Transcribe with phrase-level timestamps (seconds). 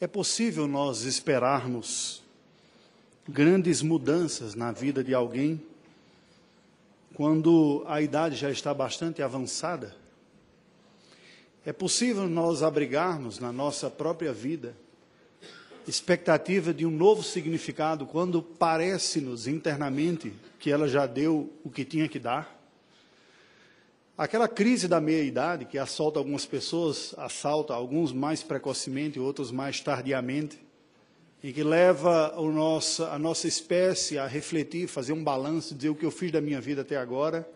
[0.00, 2.22] É possível nós esperarmos
[3.28, 5.60] grandes mudanças na vida de alguém
[7.12, 9.94] quando a idade já está bastante avançada?
[11.66, 14.74] É possível nós abrigarmos na nossa própria vida
[15.86, 22.08] expectativa de um novo significado quando parece-nos internamente que ela já deu o que tinha
[22.08, 22.59] que dar?
[24.20, 30.60] Aquela crise da meia-idade que assalta algumas pessoas, assalta alguns mais precocemente, outros mais tardiamente,
[31.42, 36.04] e que leva nosso, a nossa espécie a refletir, fazer um balanço, dizer o que
[36.04, 37.48] eu fiz da minha vida até agora,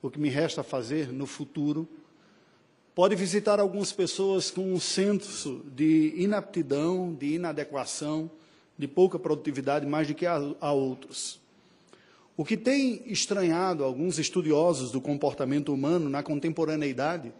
[0.00, 1.86] o que me resta fazer no futuro.
[2.94, 8.30] Pode visitar algumas pessoas com um senso de inaptidão, de inadequação,
[8.78, 11.38] de pouca produtividade, mais do que a, a outros.
[12.36, 17.32] O que tem estranhado alguns estudiosos do comportamento humano na contemporaneidade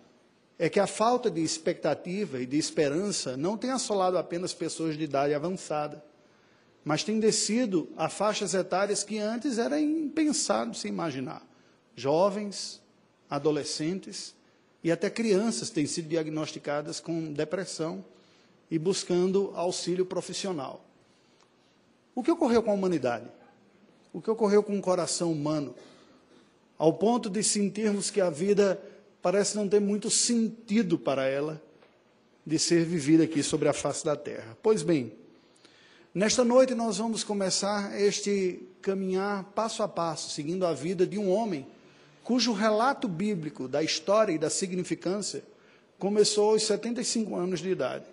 [0.59, 5.05] é que a falta de expectativa e de esperança não tem assolado apenas pessoas de
[5.05, 6.03] idade avançada,
[6.83, 11.47] mas tem descido a faixas etárias que antes era impensado se imaginar.
[11.95, 12.81] Jovens,
[13.29, 14.35] adolescentes
[14.83, 18.03] e até crianças têm sido diagnosticadas com depressão
[18.71, 20.83] e buscando auxílio profissional.
[22.15, 23.27] O que ocorreu com a humanidade?
[24.17, 25.75] O que ocorreu com o coração humano,
[26.79, 28.81] ao ponto de sentirmos que a vida
[29.21, 31.63] parece não ter muito sentido para ela
[32.47, 34.57] de ser vivida aqui sobre a face da terra.
[34.63, 35.13] Pois bem,
[36.15, 41.31] nesta noite nós vamos começar este caminhar passo a passo, seguindo a vida de um
[41.31, 41.67] homem
[42.25, 45.45] cujo relato bíblico da história e da significância
[45.99, 48.07] começou aos 75 anos de idade.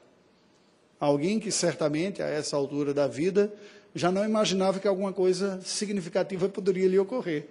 [1.00, 3.54] Alguém que certamente, a essa altura da vida,
[3.96, 7.48] já não imaginava que alguma coisa significativa poderia lhe ocorrer.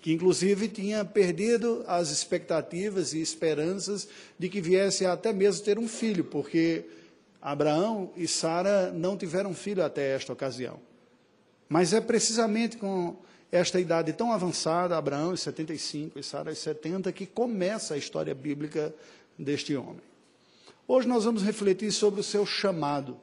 [0.00, 5.88] Que, inclusive, tinha perdido as expectativas e esperanças de que viesse até mesmo ter um
[5.88, 6.84] filho, porque
[7.42, 10.78] Abraão e Sara não tiveram filho até esta ocasião.
[11.68, 13.16] Mas é precisamente com
[13.50, 18.34] esta idade tão avançada, Abraão e 75 e Sara e 70, que começa a história
[18.34, 18.94] bíblica
[19.38, 20.02] deste homem.
[20.88, 23.16] Hoje nós vamos refletir sobre o seu chamado.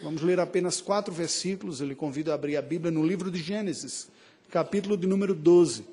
[0.00, 1.80] Vamos ler apenas quatro versículos.
[1.80, 4.08] Ele convida a abrir a Bíblia no livro de Gênesis,
[4.48, 5.84] capítulo de número 12,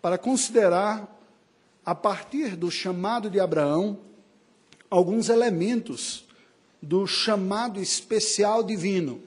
[0.00, 1.20] para considerar,
[1.84, 3.98] a partir do chamado de Abraão,
[4.88, 6.24] alguns elementos
[6.80, 9.20] do chamado especial divino.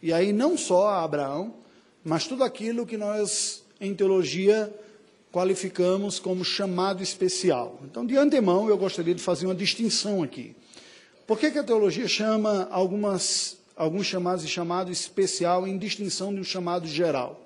[0.00, 1.54] E aí, não só a Abraão,
[2.04, 4.72] mas tudo aquilo que nós, em teologia,
[5.32, 7.80] qualificamos como chamado especial.
[7.84, 10.54] Então, de antemão, eu gostaria de fazer uma distinção aqui.
[11.30, 16.40] Por que, que a teologia chama algumas, alguns chamados de chamado especial em distinção de
[16.40, 17.40] um chamado geral?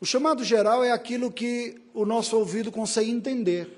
[0.00, 3.68] O chamado geral é aquilo que o nosso ouvido consegue entender,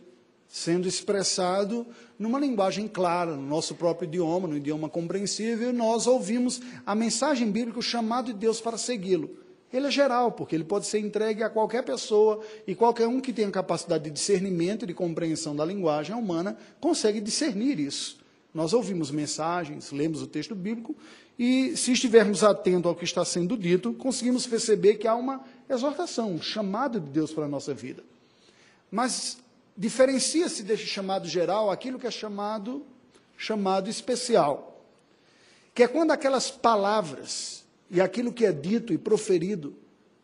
[0.47, 1.84] sendo expressado
[2.16, 7.50] numa linguagem clara, no nosso próprio idioma, no idioma compreensível, e nós ouvimos a mensagem
[7.50, 9.28] bíblica, o chamado de Deus para segui-lo.
[9.72, 13.32] Ele é geral, porque ele pode ser entregue a qualquer pessoa e qualquer um que
[13.32, 18.19] tenha capacidade de discernimento e de compreensão da linguagem humana consegue discernir isso.
[18.53, 20.97] Nós ouvimos mensagens, lemos o texto bíblico
[21.38, 26.33] e, se estivermos atentos ao que está sendo dito, conseguimos perceber que há uma exortação,
[26.33, 28.03] um chamado de Deus para a nossa vida.
[28.91, 29.39] Mas
[29.77, 32.84] diferencia-se deste chamado geral aquilo que é chamado
[33.41, 34.84] chamado especial,
[35.75, 39.75] que é quando aquelas palavras e aquilo que é dito e proferido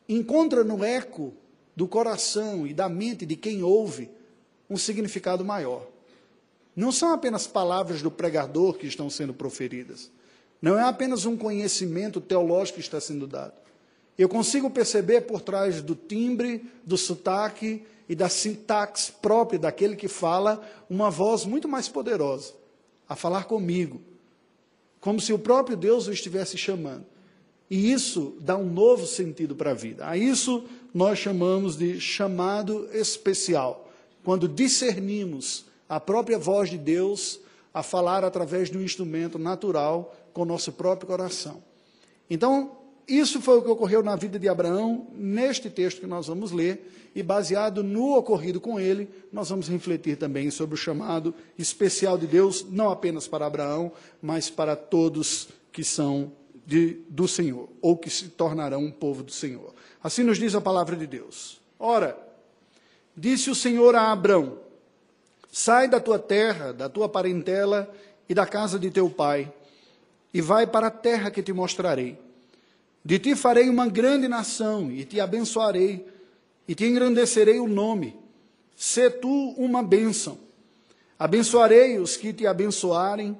[0.06, 1.32] encontra no eco
[1.74, 4.10] do coração e da mente de quem ouve
[4.68, 5.86] um significado maior.
[6.76, 10.10] Não são apenas palavras do pregador que estão sendo proferidas.
[10.60, 13.54] Não é apenas um conhecimento teológico que está sendo dado.
[14.18, 20.08] Eu consigo perceber por trás do timbre, do sotaque e da sintaxe própria daquele que
[20.08, 22.52] fala uma voz muito mais poderosa
[23.08, 24.00] a falar comigo,
[25.00, 27.06] como se o próprio Deus o estivesse chamando.
[27.70, 30.08] E isso dá um novo sentido para a vida.
[30.08, 33.90] A isso nós chamamos de chamado especial,
[34.24, 37.40] quando discernimos a própria voz de Deus
[37.72, 41.62] a falar através de um instrumento natural com o nosso próprio coração.
[42.28, 42.72] Então,
[43.06, 47.10] isso foi o que ocorreu na vida de Abraão, neste texto que nós vamos ler,
[47.14, 52.26] e baseado no ocorrido com ele, nós vamos refletir também sobre o chamado especial de
[52.26, 56.32] Deus, não apenas para Abraão, mas para todos que são
[56.66, 59.72] de, do Senhor, ou que se tornarão um povo do Senhor.
[60.02, 61.60] Assim nos diz a palavra de Deus.
[61.78, 62.18] Ora,
[63.16, 64.58] disse o Senhor a Abraão:
[65.58, 67.90] Sai da tua terra, da tua parentela
[68.28, 69.50] e da casa de teu pai,
[70.32, 72.18] e vai para a terra que te mostrarei.
[73.02, 76.06] De ti farei uma grande nação, e te abençoarei,
[76.68, 78.14] e te engrandecerei o nome.
[78.76, 80.36] Sê tu uma bênção.
[81.18, 83.34] Abençoarei os que te abençoarem,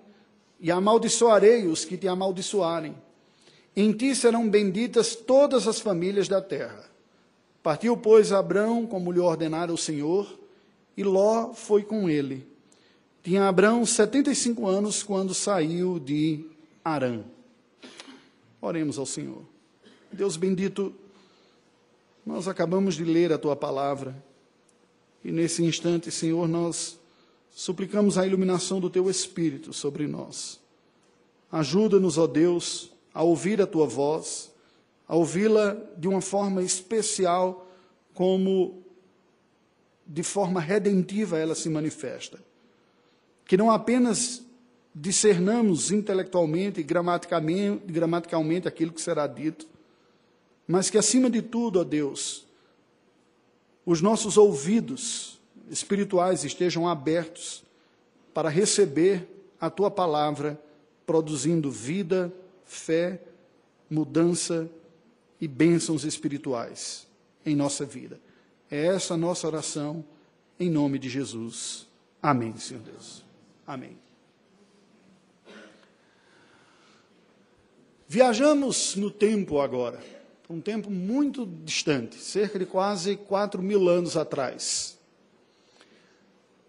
[0.59, 2.97] e amaldiçoarei os que te amaldiçoarem.
[3.77, 6.83] Em ti serão benditas todas as famílias da terra.
[7.63, 10.46] Partiu, pois, Abrão, como lhe ordenara o Senhor,
[10.97, 12.47] e Ló foi com ele.
[13.23, 16.47] Tinha Abrão 75 anos quando saiu de
[16.85, 17.23] Arã.
[18.61, 19.43] Oremos ao Senhor.
[20.13, 20.95] Deus bendito,
[22.25, 24.25] nós acabamos de ler a tua palavra
[25.27, 27.01] e nesse instante, Senhor, nós
[27.51, 30.61] suplicamos a iluminação do teu Espírito sobre nós.
[31.51, 34.53] Ajuda-nos, ó Deus, a ouvir a tua voz,
[35.09, 37.69] a ouvi-la de uma forma especial,
[38.15, 38.85] como
[40.07, 42.39] de forma redentiva ela se manifesta.
[43.45, 44.43] Que não apenas
[44.95, 49.67] discernamos intelectualmente e gramaticalmente, gramaticalmente aquilo que será dito,
[50.67, 52.47] mas que, acima de tudo, ó Deus,
[53.85, 55.39] os nossos ouvidos
[55.71, 57.63] espirituais estejam abertos
[58.35, 59.29] para receber
[59.61, 60.61] a tua palavra,
[61.05, 62.33] produzindo vida,
[62.65, 63.21] fé,
[63.89, 64.69] mudança
[65.41, 67.07] e bênçãos espirituais
[67.45, 68.19] em nossa vida.
[68.71, 70.05] É essa nossa oração,
[70.59, 71.87] em nome de Jesus.
[72.23, 73.25] Amém, Senhor Deus.
[73.67, 73.97] Amém.
[78.09, 80.17] Viajamos no tempo agora
[80.49, 84.97] um tempo muito distante, cerca de quase 4 mil anos atrás.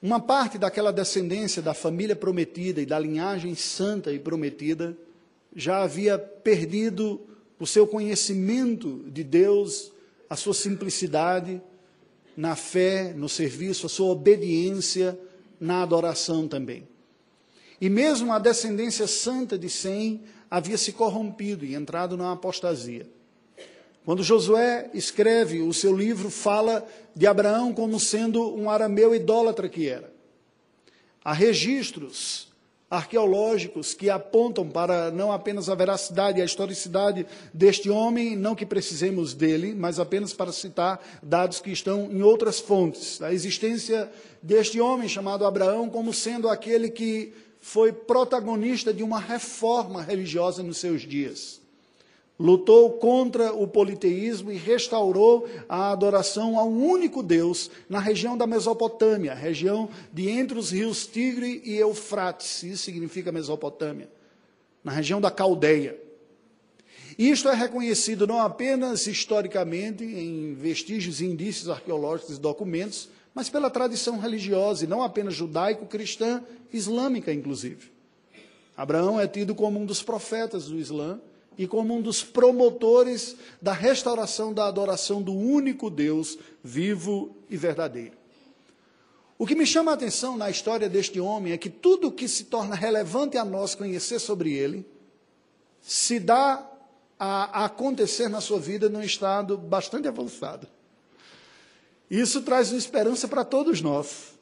[0.01, 4.97] Uma parte daquela descendência da família prometida e da linhagem santa e prometida
[5.55, 7.21] já havia perdido
[7.59, 9.91] o seu conhecimento de Deus,
[10.29, 11.61] a sua simplicidade
[12.37, 15.19] na fé, no serviço, a sua obediência
[15.59, 16.87] na adoração também.
[17.81, 23.07] E mesmo a descendência santa de Sem havia se corrompido e entrado na apostasia.
[24.05, 29.89] Quando Josué escreve o seu livro, fala de Abraão como sendo um arameu idólatra que
[29.89, 30.13] era.
[31.23, 32.47] Há registros
[32.89, 38.65] arqueológicos que apontam para não apenas a veracidade e a historicidade deste homem, não que
[38.65, 43.21] precisemos dele, mas apenas para citar dados que estão em outras fontes.
[43.21, 44.09] A existência
[44.41, 50.77] deste homem chamado Abraão como sendo aquele que foi protagonista de uma reforma religiosa nos
[50.77, 51.66] seus dias
[52.39, 59.33] lutou contra o politeísmo e restaurou a adoração ao único Deus na região da Mesopotâmia,
[59.33, 64.09] região de entre os rios Tigre e Eufrates, isso significa Mesopotâmia,
[64.83, 65.99] na região da Caldeia.
[67.17, 73.71] Isto é reconhecido não apenas historicamente em vestígios e indícios arqueológicos e documentos, mas pela
[73.71, 77.91] tradição religiosa, e não apenas judaico-cristã, islâmica, inclusive.
[78.75, 81.19] Abraão é tido como um dos profetas do Islã,
[81.57, 88.15] e como um dos promotores da restauração da adoração do único Deus vivo e verdadeiro.
[89.39, 92.45] O que me chama a atenção na história deste homem é que tudo que se
[92.45, 94.85] torna relevante a nós conhecer sobre ele
[95.81, 96.67] se dá
[97.19, 100.67] a, acontecer na sua vida num estado bastante avançado.
[102.09, 104.33] Isso traz uma esperança para todos nós.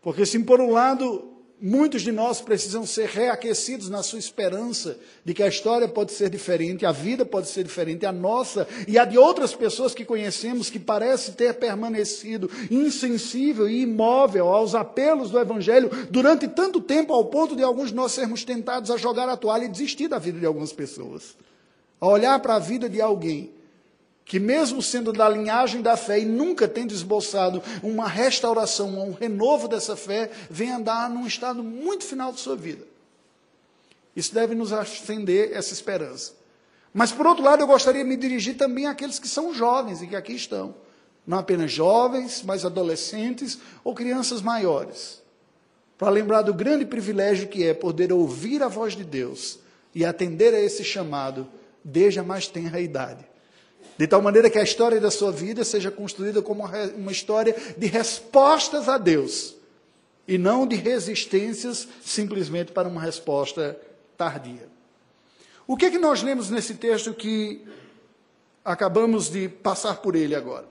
[0.00, 1.31] Porque, se por um lado
[1.64, 6.28] Muitos de nós precisam ser reaquecidos na sua esperança de que a história pode ser
[6.28, 10.68] diferente, a vida pode ser diferente, a nossa e a de outras pessoas que conhecemos
[10.68, 17.26] que parece ter permanecido insensível e imóvel aos apelos do Evangelho durante tanto tempo, ao
[17.26, 20.40] ponto de alguns de nós sermos tentados a jogar a toalha e desistir da vida
[20.40, 21.36] de algumas pessoas.
[22.00, 23.52] A olhar para a vida de alguém
[24.32, 29.68] que mesmo sendo da linhagem da fé e nunca tendo esboçado uma restauração, um renovo
[29.68, 32.82] dessa fé, vem andar num estado muito final de sua vida.
[34.16, 36.32] Isso deve nos acender essa esperança.
[36.94, 40.06] Mas, por outro lado, eu gostaria de me dirigir também àqueles que são jovens e
[40.06, 40.74] que aqui estão.
[41.26, 45.20] Não apenas jovens, mas adolescentes ou crianças maiores.
[45.98, 49.58] Para lembrar do grande privilégio que é poder ouvir a voz de Deus
[49.94, 51.46] e atender a esse chamado
[51.84, 53.30] desde a mais tenra idade.
[53.98, 56.64] De tal maneira que a história da sua vida seja construída como
[56.96, 59.54] uma história de respostas a Deus
[60.26, 63.78] e não de resistências simplesmente para uma resposta
[64.16, 64.68] tardia.
[65.66, 67.64] O que é que nós lemos nesse texto que
[68.64, 70.66] acabamos de passar por ele agora?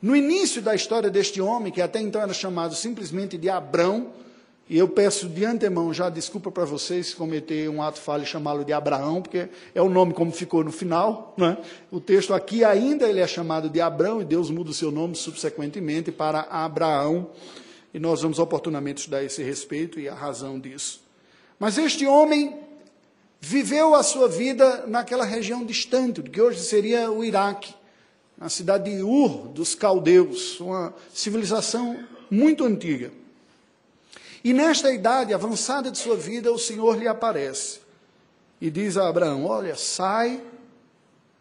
[0.00, 4.12] No início da história deste homem, que até então era chamado simplesmente de Abrão,
[4.68, 8.26] e eu peço de antemão já desculpa para vocês se cometer um ato falho e
[8.26, 11.34] chamá-lo de Abraão, porque é o nome como ficou no final.
[11.36, 11.56] Né?
[11.88, 15.14] O texto aqui ainda ele é chamado de Abraão e Deus muda o seu nome
[15.14, 17.30] subsequentemente para Abraão.
[17.94, 21.00] E nós vamos oportunamente estudar esse respeito e a razão disso.
[21.60, 22.58] Mas este homem
[23.40, 27.72] viveu a sua vida naquela região distante, do que hoje seria o Iraque,
[28.36, 31.96] na cidade de Ur dos caldeus, uma civilização
[32.28, 33.12] muito antiga.
[34.42, 37.80] E nesta idade avançada de sua vida, o Senhor lhe aparece
[38.60, 40.42] e diz a Abraão: Olha, sai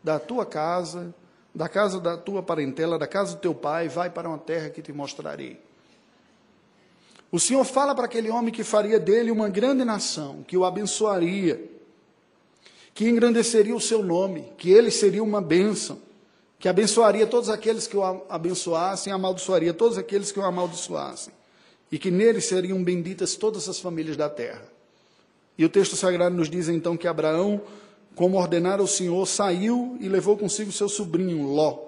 [0.04, 1.14] da tua casa,
[1.54, 4.82] da casa da tua parentela, da casa do teu pai, vai para uma terra que
[4.82, 5.60] te mostrarei.
[7.32, 11.70] O Senhor fala para aquele homem que faria dele uma grande nação, que o abençoaria,
[12.94, 16.00] que engrandeceria o seu nome, que ele seria uma bênção,
[16.60, 21.34] que abençoaria todos aqueles que o abençoassem, amaldiçoaria todos aqueles que o amaldiçoassem,
[21.92, 24.63] e que nele seriam benditas todas as famílias da terra.
[25.58, 27.62] E o texto sagrado nos diz então que Abraão,
[28.15, 31.80] como ordenara o Senhor, saiu e levou consigo seu sobrinho Ló.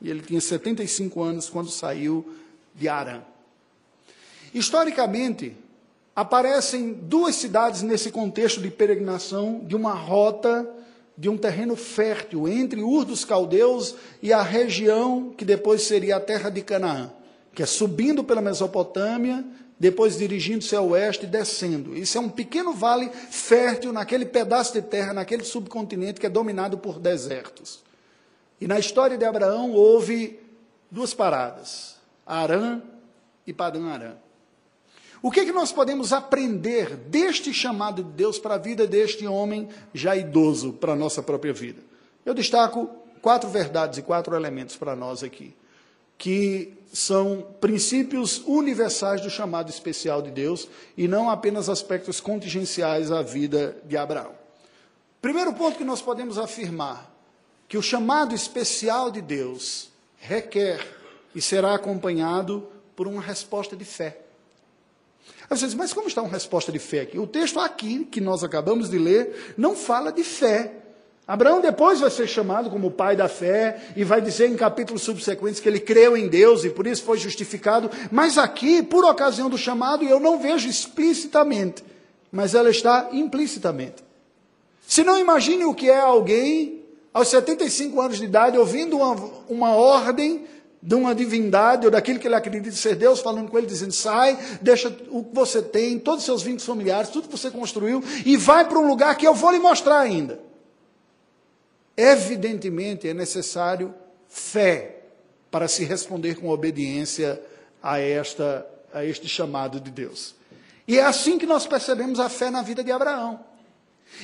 [0.00, 2.34] E ele tinha 75 anos quando saiu
[2.74, 3.20] de Arã.
[4.54, 5.54] Historicamente,
[6.16, 10.68] aparecem duas cidades nesse contexto de peregrinação de uma rota
[11.16, 16.20] de um terreno fértil entre Ur dos Caldeus e a região que depois seria a
[16.20, 17.12] terra de Canaã,
[17.54, 19.44] que é subindo pela Mesopotâmia,
[19.78, 21.96] depois dirigindo-se ao oeste e descendo.
[21.96, 26.76] Isso é um pequeno vale fértil naquele pedaço de terra, naquele subcontinente que é dominado
[26.76, 27.82] por desertos.
[28.60, 30.38] E na história de Abraão houve
[30.90, 32.82] duas paradas: Arã
[33.46, 34.12] e Padã Arã.
[35.22, 39.26] O que, é que nós podemos aprender deste chamado de Deus para a vida deste
[39.26, 41.82] homem já idoso, para a nossa própria vida?
[42.24, 42.88] Eu destaco
[43.20, 45.54] quatro verdades e quatro elementos para nós aqui,
[46.20, 53.22] que são princípios universais do chamado especial de Deus e não apenas aspectos contingenciais à
[53.22, 54.32] vida de Abraão.
[55.22, 57.10] Primeiro ponto que nós podemos afirmar,
[57.66, 60.86] que o chamado especial de Deus requer
[61.34, 64.20] e será acompanhado por uma resposta de fé.
[65.48, 67.18] Aí você diz, mas como está uma resposta de fé aqui?
[67.18, 70.74] O texto aqui, que nós acabamos de ler, não fala de fé.
[71.30, 75.60] Abraão depois vai ser chamado como pai da fé e vai dizer em capítulos subsequentes
[75.60, 77.88] que ele creu em Deus e por isso foi justificado.
[78.10, 81.84] Mas aqui, por ocasião do chamado, eu não vejo explicitamente,
[82.32, 84.02] mas ela está implicitamente.
[84.84, 86.82] Se não imagine o que é alguém
[87.14, 89.14] aos 75 anos de idade ouvindo uma,
[89.48, 90.46] uma ordem
[90.82, 94.36] de uma divindade ou daquilo que ele acredita ser Deus, falando com ele, dizendo: sai,
[94.60, 98.36] deixa o que você tem, todos os seus vínculos familiares, tudo que você construiu, e
[98.36, 100.49] vai para um lugar que eu vou lhe mostrar ainda.
[102.00, 103.94] Evidentemente é necessário
[104.26, 105.02] fé
[105.50, 107.38] para se responder com obediência
[107.82, 110.34] a, esta, a este chamado de Deus.
[110.88, 113.44] E é assim que nós percebemos a fé na vida de Abraão.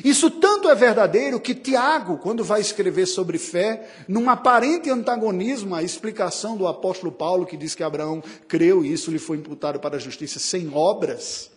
[0.03, 5.83] Isso tanto é verdadeiro que Tiago, quando vai escrever sobre fé, num aparente antagonismo à
[5.83, 9.97] explicação do apóstolo Paulo, que diz que Abraão creu e isso lhe foi imputado para
[9.97, 11.51] a justiça sem obras,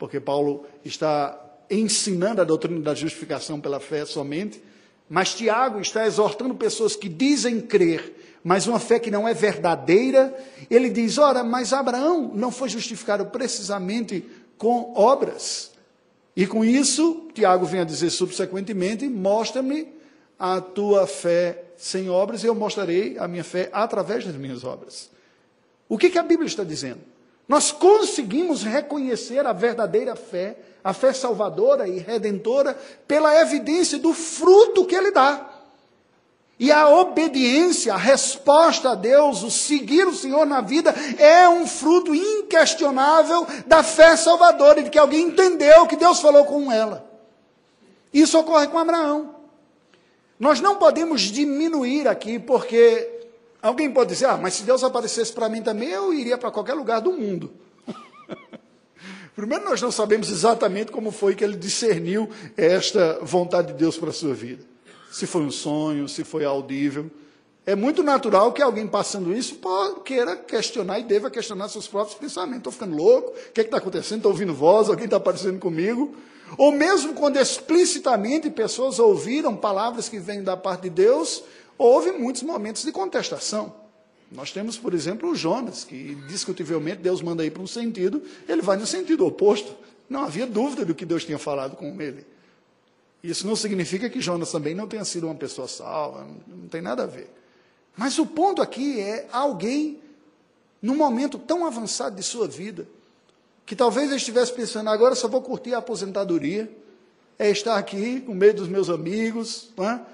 [0.00, 4.60] porque Paulo está ensinando a doutrina da justificação pela fé somente,
[5.08, 10.34] mas Tiago está exortando pessoas que dizem crer, mas uma fé que não é verdadeira.
[10.70, 14.24] Ele diz: ora, mas Abraão não foi justificado precisamente
[14.58, 15.72] com obras.
[16.36, 19.88] E com isso, Tiago vem a dizer subsequentemente: mostra-me
[20.38, 25.10] a tua fé sem obras e eu mostrarei a minha fé através das minhas obras.
[25.88, 27.00] O que, que a Bíblia está dizendo?
[27.46, 34.84] Nós conseguimos reconhecer a verdadeira fé, a fé salvadora e redentora, pela evidência do fruto
[34.84, 35.50] que ele dá.
[36.60, 41.66] E a obediência, a resposta a Deus, o seguir o Senhor na vida, é um
[41.66, 47.10] fruto inquestionável da fé salvadora, de que alguém entendeu que Deus falou com ela.
[48.12, 49.34] Isso ocorre com Abraão.
[50.38, 53.28] Nós não podemos diminuir aqui, porque
[53.62, 56.74] alguém pode dizer, ah, mas se Deus aparecesse para mim também, eu iria para qualquer
[56.74, 57.63] lugar do mundo.
[59.34, 64.10] Primeiro, nós não sabemos exatamente como foi que ele discerniu esta vontade de Deus para
[64.10, 64.74] a sua vida
[65.14, 67.08] se foi um sonho, se foi audível.
[67.64, 69.56] É muito natural que alguém passando isso
[70.04, 72.58] queira questionar e deva questionar seus próprios pensamentos.
[72.58, 73.30] Estou ficando louco?
[73.30, 74.18] O que é está acontecendo?
[74.18, 74.88] Estou ouvindo voz?
[74.88, 76.16] Alguém está aparecendo comigo?
[76.58, 81.44] Ou mesmo quando explicitamente pessoas ouviram palavras que vêm da parte de Deus,
[81.78, 83.72] houve muitos momentos de contestação.
[84.34, 88.60] Nós temos, por exemplo, o Jonas, que discutivelmente Deus manda ir para um sentido, ele
[88.60, 89.76] vai no sentido oposto.
[90.10, 92.26] Não havia dúvida do que Deus tinha falado com ele.
[93.22, 97.04] Isso não significa que Jonas também não tenha sido uma pessoa salva, não tem nada
[97.04, 97.30] a ver.
[97.96, 100.00] Mas o ponto aqui é alguém,
[100.82, 102.88] num momento tão avançado de sua vida,
[103.64, 106.70] que talvez eu estivesse pensando, agora só vou curtir a aposentadoria,
[107.38, 110.13] é estar aqui no meio dos meus amigos, é?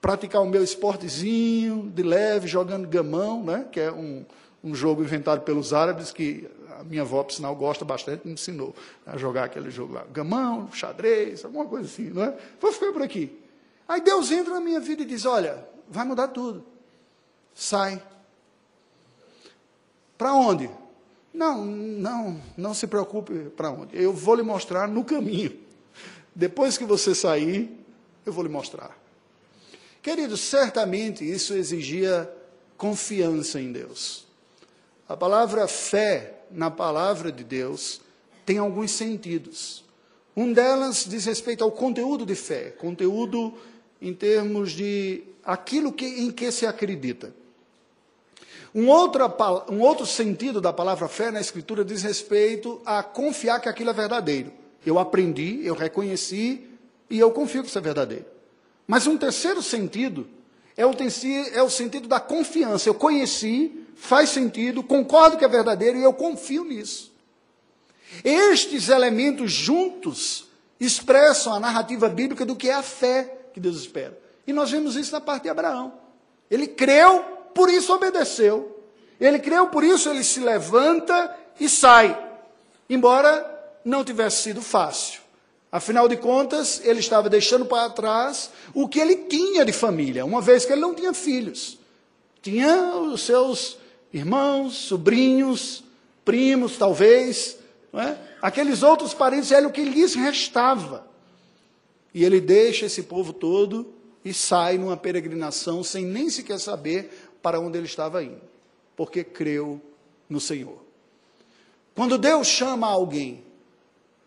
[0.00, 3.66] Praticar o meu esportezinho de leve, jogando gamão, né?
[3.70, 4.24] que é um,
[4.62, 8.74] um jogo inventado pelos árabes que a minha avó, por sinal, gosta bastante, me ensinou
[9.04, 10.04] a jogar aquele jogo lá.
[10.12, 12.36] Gamão, xadrez, alguma coisa assim, não é?
[12.60, 13.36] Vou ficar por aqui.
[13.88, 16.64] Aí Deus entra na minha vida e diz: Olha, vai mudar tudo.
[17.54, 18.00] Sai.
[20.16, 20.70] Para onde?
[21.32, 24.00] Não, não, não se preocupe para onde.
[24.00, 25.56] Eu vou lhe mostrar no caminho.
[26.34, 27.84] Depois que você sair,
[28.24, 28.96] eu vou lhe mostrar.
[30.08, 32.32] Querido, certamente isso exigia
[32.78, 34.26] confiança em Deus.
[35.06, 38.00] A palavra fé na palavra de Deus
[38.46, 39.84] tem alguns sentidos.
[40.34, 43.52] Um delas diz respeito ao conteúdo de fé, conteúdo
[44.00, 47.34] em termos de aquilo que, em que se acredita.
[48.74, 49.22] Um outro,
[49.70, 53.92] um outro sentido da palavra fé na Escritura diz respeito a confiar que aquilo é
[53.92, 54.52] verdadeiro.
[54.86, 56.66] Eu aprendi, eu reconheci
[57.10, 58.37] e eu confio que isso é verdadeiro.
[58.88, 60.26] Mas um terceiro sentido
[60.74, 60.92] é o,
[61.52, 62.88] é o sentido da confiança.
[62.88, 67.12] Eu conheci, faz sentido, concordo que é verdadeiro e eu confio nisso.
[68.24, 70.48] Estes elementos juntos
[70.80, 74.18] expressam a narrativa bíblica do que é a fé que Deus espera.
[74.46, 75.92] E nós vemos isso na parte de Abraão.
[76.50, 77.20] Ele creu,
[77.54, 78.82] por isso obedeceu.
[79.20, 82.16] Ele creu, por isso ele se levanta e sai.
[82.88, 83.44] Embora
[83.84, 85.20] não tivesse sido fácil.
[85.70, 90.40] Afinal de contas, ele estava deixando para trás o que ele tinha de família, uma
[90.40, 91.78] vez que ele não tinha filhos.
[92.40, 93.76] Tinha os seus
[94.12, 95.84] irmãos, sobrinhos,
[96.24, 97.58] primos, talvez,
[97.92, 98.16] é?
[98.40, 101.06] aqueles outros parentes, era o que lhes restava.
[102.14, 103.92] E ele deixa esse povo todo
[104.24, 108.40] e sai numa peregrinação sem nem sequer saber para onde ele estava indo,
[108.96, 109.80] porque creu
[110.28, 110.78] no Senhor.
[111.94, 113.44] Quando Deus chama alguém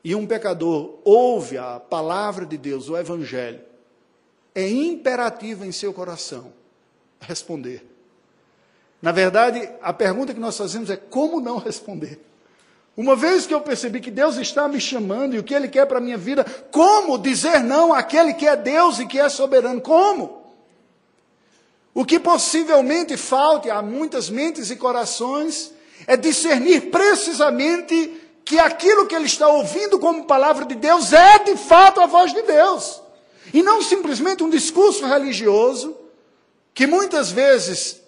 [0.03, 3.62] e um pecador ouve a palavra de Deus, o Evangelho,
[4.53, 6.51] é imperativo em seu coração
[7.20, 7.86] responder.
[9.01, 12.20] Na verdade, a pergunta que nós fazemos é como não responder?
[12.96, 15.86] Uma vez que eu percebi que Deus está me chamando e o que Ele quer
[15.86, 19.79] para a minha vida, como dizer não àquele que é Deus e que é soberano?
[19.81, 20.41] Como?
[21.93, 25.72] O que possivelmente falte a muitas mentes e corações
[26.05, 31.55] é discernir precisamente que aquilo que ele está ouvindo como palavra de Deus é de
[31.57, 33.01] fato a voz de Deus.
[33.53, 35.96] E não simplesmente um discurso religioso
[36.74, 38.01] que muitas vezes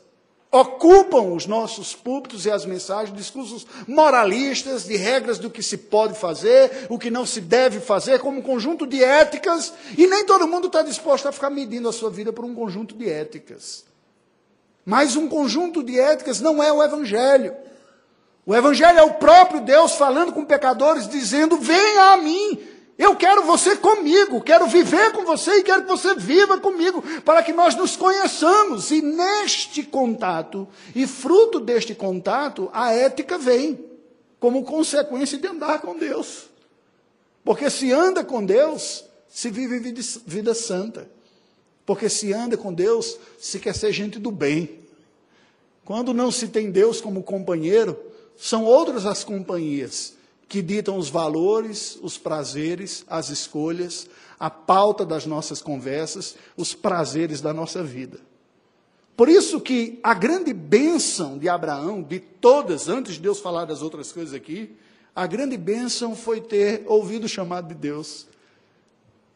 [0.54, 6.14] ocupam os nossos púlpitos e as mensagens, discursos moralistas, de regras do que se pode
[6.14, 10.48] fazer, o que não se deve fazer, como um conjunto de éticas, e nem todo
[10.48, 13.84] mundo está disposto a ficar medindo a sua vida por um conjunto de éticas.
[14.86, 17.56] Mas um conjunto de éticas não é o Evangelho.
[18.46, 22.60] O Evangelho é o próprio Deus falando com pecadores, dizendo: Venha a mim,
[22.98, 27.42] eu quero você comigo, quero viver com você e quero que você viva comigo, para
[27.42, 28.92] que nós nos conheçamos.
[28.92, 33.84] E neste contato, e fruto deste contato, a ética vem,
[34.40, 36.50] como consequência de andar com Deus.
[37.44, 39.80] Porque se anda com Deus, se vive
[40.26, 41.10] vida, santa.
[41.86, 44.80] Porque se anda com Deus, se quer ser gente do bem.
[45.84, 48.00] Quando não se tem Deus como companheiro,
[48.38, 50.16] são outras as companhias
[50.48, 54.08] que ditam os valores, os prazeres, as escolhas,
[54.40, 58.20] a pauta das nossas conversas, os prazeres da nossa vida.
[59.16, 63.82] Por isso que a grande bênção de Abraão, de todas, antes de Deus falar das
[63.82, 64.76] outras coisas aqui,
[65.16, 68.28] a grande bênção foi ter ouvido o chamado de Deus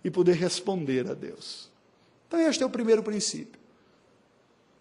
[0.03, 1.69] e poder responder a Deus.
[2.27, 3.59] Então, este é o primeiro princípio.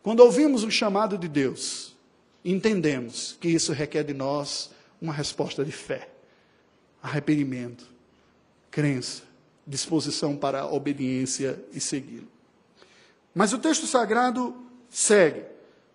[0.03, 1.96] Quando ouvimos o chamado de Deus,
[2.53, 4.71] entendemos que isso requer de nós
[5.03, 6.09] uma resposta de fé,
[7.03, 7.85] arrependimento,
[8.71, 9.23] crença,
[9.67, 12.29] disposição para a obediência e segui-lo.
[13.35, 14.55] Mas o texto sagrado
[14.89, 15.45] segue,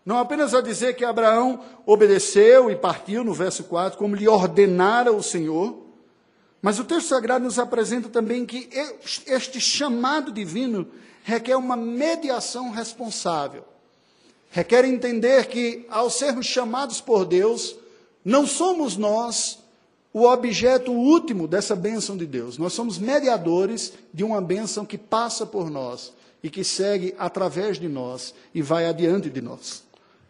[0.05, 5.13] não apenas a dizer que Abraão obedeceu e partiu no verso 4, como lhe ordenara
[5.13, 5.85] o Senhor,
[6.61, 8.69] mas o texto sagrado nos apresenta também que
[9.25, 10.87] este chamado divino
[11.23, 13.70] requer uma mediação responsável
[14.51, 17.75] requer entender que, ao sermos chamados por Deus,
[18.23, 19.59] não somos nós
[20.13, 22.57] o objeto último dessa bênção de Deus.
[22.57, 27.87] Nós somos mediadores de uma bênção que passa por nós e que segue através de
[27.87, 29.83] nós e vai adiante de nós.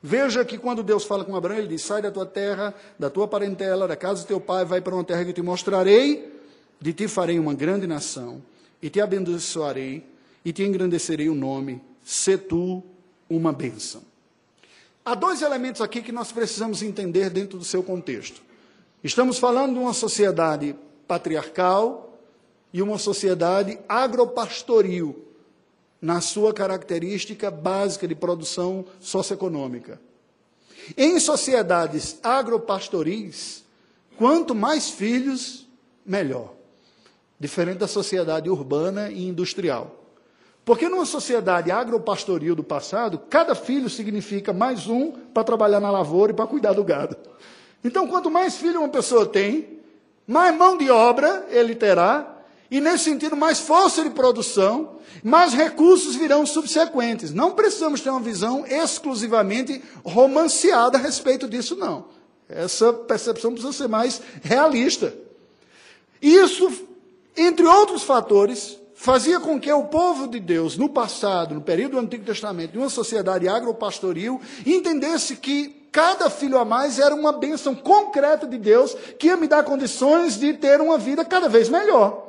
[0.04, 3.28] Veja que quando Deus fala com Abraão, ele diz: Sai da tua terra, da tua
[3.28, 6.32] parentela, da casa do teu pai, vai para uma terra que te mostrarei,
[6.80, 8.42] de ti farei uma grande nação,
[8.82, 10.04] e te abençoarei,
[10.44, 12.84] e te engrandecerei o nome, se tu
[13.30, 14.11] uma bênção.
[15.04, 18.42] Há dois elementos aqui que nós precisamos entender dentro do seu contexto.
[19.04, 20.76] Estamos falando de uma sociedade
[21.08, 22.20] patriarcal
[22.72, 25.28] e uma sociedade agropastoril,
[26.02, 30.02] na sua característica básica de produção socioeconômica.
[30.98, 33.64] Em sociedades agropastoris,
[34.18, 35.68] quanto mais filhos,
[36.04, 36.54] melhor.
[37.40, 40.01] Diferente da sociedade urbana e industrial.
[40.72, 46.32] Porque numa sociedade agropastoril do passado, cada filho significa mais um para trabalhar na lavoura
[46.32, 47.18] e para cuidar do gado.
[47.84, 49.82] Então, quanto mais filho uma pessoa tem,
[50.26, 52.38] mais mão de obra ele terá,
[52.72, 57.34] e nesse sentido, mais força de produção, mais recursos virão subsequentes.
[57.34, 62.06] Não precisamos ter uma visão exclusivamente romanceada a respeito disso, não.
[62.48, 65.14] Essa percepção precisa ser mais realista.
[66.22, 66.72] Isso,
[67.36, 72.00] entre outros fatores, fazia com que o povo de Deus, no passado, no período do
[72.00, 77.74] Antigo Testamento, de uma sociedade agropastoril, entendesse que cada filho a mais era uma bênção
[77.74, 82.28] concreta de Deus que ia me dar condições de ter uma vida cada vez melhor.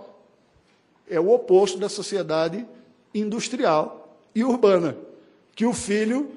[1.06, 2.66] É o oposto da sociedade
[3.14, 4.96] industrial e urbana,
[5.54, 6.30] que o filho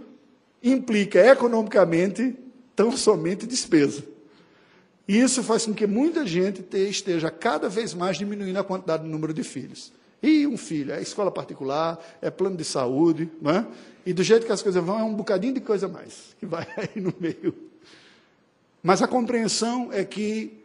[0.62, 2.36] implica economicamente
[2.76, 4.04] tão somente despesa.
[5.08, 9.10] E isso faz com que muita gente esteja cada vez mais diminuindo a quantidade de
[9.10, 9.94] número de filhos.
[10.26, 13.68] E um filho, é escola particular, é plano de saúde, não é?
[14.04, 16.68] E do jeito que as coisas vão, é um bocadinho de coisa mais que vai
[16.76, 17.54] aí no meio.
[18.82, 20.64] Mas a compreensão é que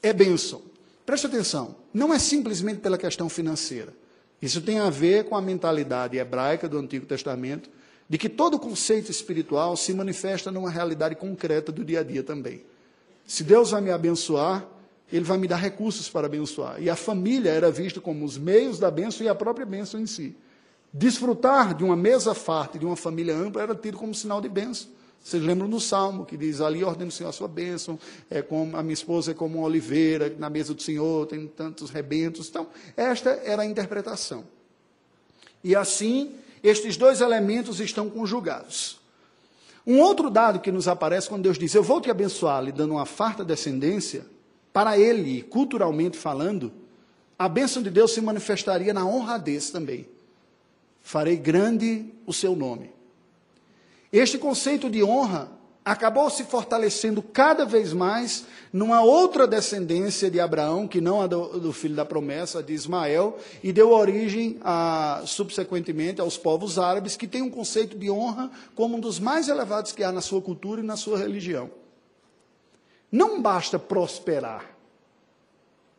[0.00, 0.62] é bênção.
[1.04, 3.92] Preste atenção, não é simplesmente pela questão financeira.
[4.40, 7.68] Isso tem a ver com a mentalidade hebraica do Antigo Testamento,
[8.08, 12.62] de que todo conceito espiritual se manifesta numa realidade concreta do dia a dia também.
[13.26, 14.66] Se Deus vai me abençoar,
[15.12, 16.80] Ele vai me dar recursos para abençoar.
[16.80, 20.06] E a família era vista como os meios da bênção e a própria bênção em
[20.06, 20.36] si.
[20.92, 24.48] Desfrutar de uma mesa farta e de uma família ampla era tido como sinal de
[24.48, 24.88] bênção.
[25.22, 27.98] Vocês lembram do Salmo, que diz, ali ordena o Senhor a sua bênção,
[28.30, 31.90] é como, a minha esposa é como uma oliveira, na mesa do Senhor tem tantos
[31.90, 32.48] rebentos.
[32.48, 34.44] Então, esta era a interpretação.
[35.62, 38.98] E assim, estes dois elementos estão conjugados.
[39.86, 42.92] Um outro dado que nos aparece quando Deus diz: Eu vou te abençoar, lhe dando
[42.92, 44.26] uma farta descendência,
[44.72, 46.72] para ele, culturalmente falando,
[47.38, 50.06] a bênção de Deus se manifestaria na honradez também.
[51.00, 52.90] Farei grande o seu nome.
[54.12, 55.50] Este conceito de honra
[55.84, 61.58] acabou se fortalecendo cada vez mais numa outra descendência de Abraão, que não a do,
[61.58, 67.26] do, filho da promessa, de Ismael, e deu origem, a, subsequentemente, aos povos árabes, que
[67.26, 70.80] têm um conceito de honra como um dos mais elevados que há na sua cultura
[70.80, 71.70] e na sua religião.
[73.10, 74.76] Não basta prosperar.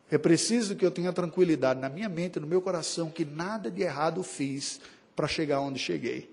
[0.09, 3.81] É preciso que eu tenha tranquilidade na minha mente, no meu coração, que nada de
[3.81, 4.81] errado fiz
[5.15, 6.29] para chegar onde cheguei.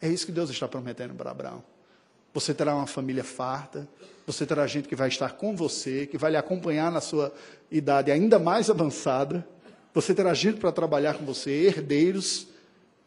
[0.00, 1.62] É isso que Deus está prometendo para Abraão.
[2.32, 3.88] Você terá uma família farta,
[4.26, 7.32] você terá gente que vai estar com você, que vai lhe acompanhar na sua
[7.70, 9.46] idade ainda mais avançada.
[9.92, 12.48] Você terá gente para trabalhar com você, herdeiros,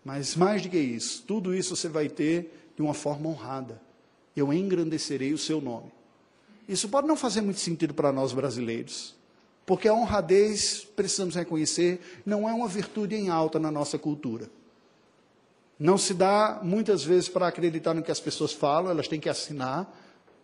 [0.06, 3.82] mas mais do que isso, tudo isso você vai ter de uma forma honrada.
[4.36, 5.92] Eu engrandecerei o seu nome.
[6.68, 9.16] Isso pode não fazer muito sentido para nós brasileiros,
[9.66, 14.50] porque a honradez, precisamos reconhecer, não é uma virtude em alta na nossa cultura.
[15.80, 19.30] Não se dá muitas vezes para acreditar no que as pessoas falam, elas têm que
[19.30, 19.88] assinar.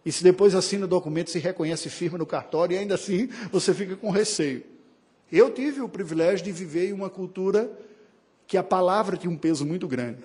[0.05, 3.73] E se depois assina o documento, se reconhece firme no cartório, e ainda assim você
[3.73, 4.63] fica com receio.
[5.31, 7.71] Eu tive o privilégio de viver em uma cultura
[8.45, 10.19] que a palavra tinha um peso muito grande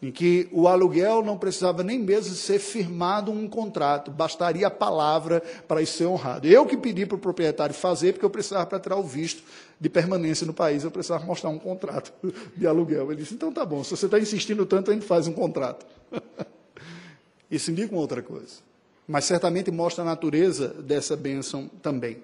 [0.00, 5.42] em que o aluguel não precisava nem mesmo ser firmado um contrato, bastaria a palavra
[5.66, 6.46] para isso ser honrado.
[6.46, 9.42] Eu que pedi para o proprietário fazer, porque eu precisava para tirar o visto
[9.80, 12.12] de permanência no país, eu precisava mostrar um contrato
[12.56, 13.10] de aluguel.
[13.10, 15.84] Ele disse, então tá bom, se você está insistindo tanto, a gente faz um contrato.
[17.50, 18.68] isso indica uma outra coisa.
[19.06, 22.18] Mas certamente mostra a natureza dessa bênção também.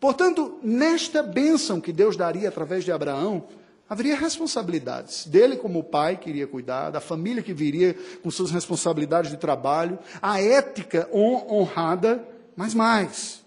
[0.00, 3.44] Portanto, nesta bênção que Deus daria através de Abraão,
[3.88, 9.30] haveria responsabilidades dele como pai que iria cuidar, da família que viria com suas responsabilidades
[9.30, 13.44] de trabalho, a ética honrada, mas mais.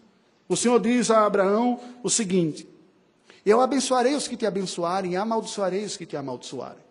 [0.49, 2.67] O Senhor diz a Abraão o seguinte:
[3.45, 6.81] Eu abençoarei os que te abençoarem e amaldiçoarei os que te amaldiçoarem.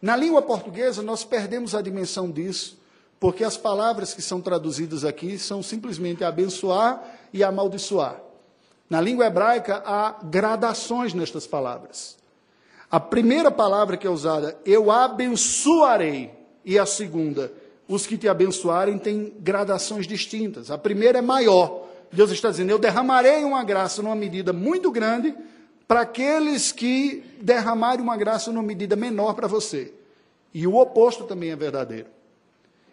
[0.00, 2.78] Na língua portuguesa, nós perdemos a dimensão disso,
[3.18, 8.20] porque as palavras que são traduzidas aqui são simplesmente abençoar e amaldiçoar.
[8.88, 12.18] Na língua hebraica, há gradações nestas palavras.
[12.94, 16.30] A primeira palavra que é usada, eu abençoarei,
[16.64, 17.52] e a segunda,
[17.88, 20.70] os que te abençoarem, têm gradações distintas.
[20.70, 21.88] A primeira é maior.
[22.12, 25.34] Deus está dizendo: eu derramarei uma graça numa medida muito grande
[25.88, 29.92] para aqueles que derramarem uma graça numa medida menor para você.
[30.54, 32.06] E o oposto também é verdadeiro.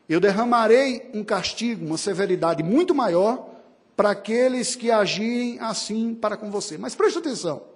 [0.10, 3.50] Eu derramarei um castigo, uma severidade muito maior
[3.96, 6.76] para aqueles que agirem assim para com você.
[6.76, 7.70] Mas preste atenção.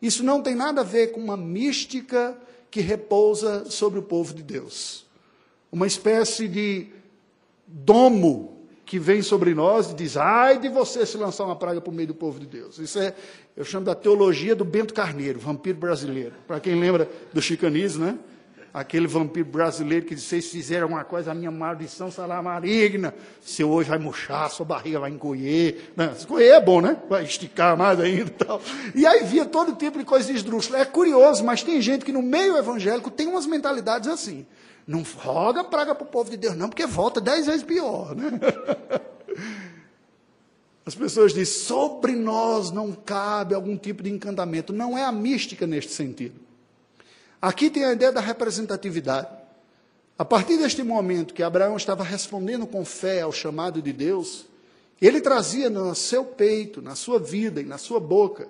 [0.00, 2.36] Isso não tem nada a ver com uma mística
[2.70, 5.06] que repousa sobre o povo de Deus.
[5.70, 6.88] Uma espécie de
[7.66, 8.54] domo
[8.84, 12.08] que vem sobre nós e diz: ai de você se lançar uma praga por meio
[12.08, 12.78] do povo de Deus.
[12.78, 13.14] Isso é,
[13.56, 16.34] eu chamo da teologia do Bento Carneiro, vampiro brasileiro.
[16.46, 18.18] Para quem lembra do chicanismo, né?
[18.74, 23.14] Aquele vampiro brasileiro que disse, vocês fizeram uma coisa, a minha maldição será maligna.
[23.40, 25.92] Seu hoje vai murchar, sua barriga vai encolher.
[25.94, 26.96] Não, encolher é bom, né?
[27.08, 28.60] Vai esticar mais ainda e tal.
[28.92, 30.80] E aí via todo tipo de coisa esdrúxula.
[30.80, 34.44] É curioso, mas tem gente que no meio evangélico tem umas mentalidades assim.
[34.84, 38.32] Não roga praga para o povo de Deus, não, porque volta dez vezes pior, né?
[40.84, 44.72] As pessoas dizem, sobre nós não cabe algum tipo de encantamento.
[44.72, 46.43] Não é a mística neste sentido.
[47.44, 49.28] Aqui tem a ideia da representatividade.
[50.18, 54.46] A partir deste momento que Abraão estava respondendo com fé ao chamado de Deus,
[54.98, 58.48] ele trazia no seu peito, na sua vida e na sua boca,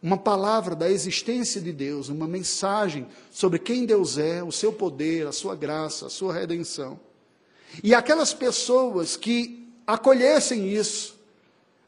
[0.00, 5.26] uma palavra da existência de Deus, uma mensagem sobre quem Deus é, o seu poder,
[5.26, 7.00] a sua graça, a sua redenção.
[7.82, 11.18] E aquelas pessoas que acolhessem isso,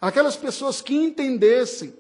[0.01, 1.95] aquelas pessoas que entendessem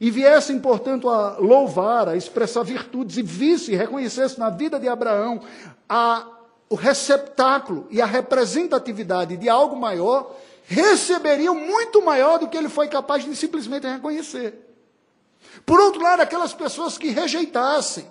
[0.00, 5.40] e viessem, portanto, a louvar, a expressar virtudes e visse reconhecesse na vida de Abraão
[5.88, 6.26] a,
[6.68, 12.88] o receptáculo e a representatividade de algo maior, receberiam muito maior do que ele foi
[12.88, 14.66] capaz de simplesmente reconhecer.
[15.64, 18.06] Por outro lado, aquelas pessoas que rejeitassem,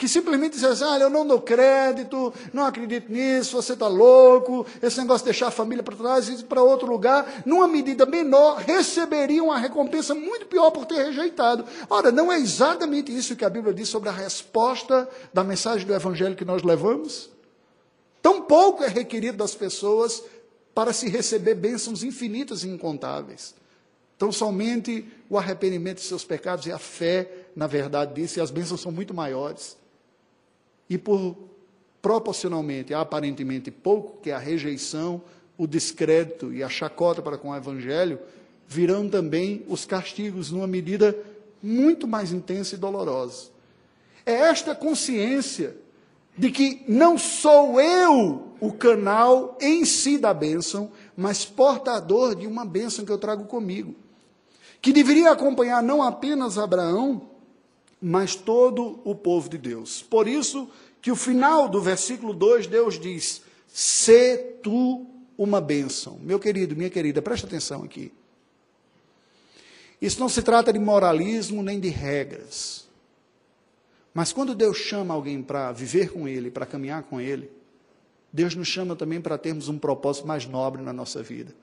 [0.00, 4.98] que simplesmente dissessem, ah, eu não dou crédito, não acredito nisso, você está louco, esse
[4.98, 8.60] negócio de deixar a família para trás e ir para outro lugar, numa medida menor,
[8.60, 11.66] receberiam uma recompensa muito pior por ter rejeitado.
[11.90, 15.92] Ora, não é exatamente isso que a Bíblia diz sobre a resposta da mensagem do
[15.92, 17.28] Evangelho que nós levamos?
[18.22, 20.24] Tão pouco é requerido das pessoas
[20.74, 23.54] para se receber bênçãos infinitas e incontáveis.
[24.16, 28.50] Então, somente o arrependimento de seus pecados e a fé, na verdade disso, e as
[28.50, 29.78] bênçãos são muito maiores
[30.90, 31.36] e por
[32.02, 35.22] proporcionalmente, aparentemente pouco, que é a rejeição,
[35.56, 38.18] o descrédito e a chacota para com o evangelho,
[38.66, 41.16] virão também os castigos numa medida
[41.62, 43.50] muito mais intensa e dolorosa.
[44.24, 45.76] É esta consciência
[46.36, 52.64] de que não sou eu o canal em si da bênção, mas portador de uma
[52.64, 53.94] bênção que eu trago comigo,
[54.80, 57.29] que deveria acompanhar não apenas Abraão,
[58.00, 60.02] mas todo o povo de Deus.
[60.02, 60.68] Por isso
[61.02, 66.18] que o final do versículo 2, Deus diz: "Se tu uma bênção".
[66.22, 68.12] Meu querido, minha querida, presta atenção aqui.
[70.00, 72.88] Isso não se trata de moralismo nem de regras.
[74.14, 77.50] Mas quando Deus chama alguém para viver com Ele, para caminhar com Ele,
[78.32, 81.54] Deus nos chama também para termos um propósito mais nobre na nossa vida.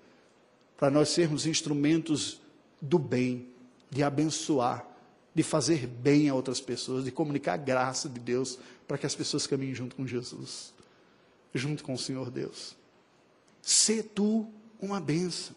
[0.77, 2.39] Para nós sermos instrumentos
[2.81, 3.47] do bem,
[3.89, 4.86] de abençoar,
[5.37, 9.13] de fazer bem a outras pessoas, de comunicar a graça de Deus para que as
[9.13, 10.73] pessoas caminhem junto com Jesus,
[11.53, 12.75] junto com o Senhor Deus.
[13.61, 14.47] Sê tu
[14.81, 15.55] uma benção.